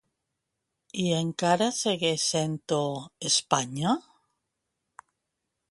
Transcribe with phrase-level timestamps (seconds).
[1.03, 2.81] I encara segueix sent-ho
[3.31, 3.95] Espanya?